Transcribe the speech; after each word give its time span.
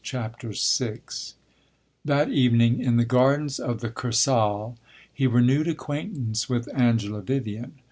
CHAPTER 0.03 0.51
VI 0.59 0.99
That 2.03 2.29
evening, 2.29 2.79
in 2.79 2.97
the 2.97 3.05
gardens 3.05 3.59
of 3.59 3.81
the 3.81 3.91
Kursaal, 3.91 4.75
he 5.13 5.27
renewed 5.27 5.67
acquaintance 5.67 6.49
with 6.49 6.67
Angela 6.73 7.21
Vivian. 7.21 7.73